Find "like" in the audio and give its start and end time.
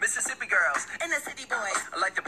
2.00-2.14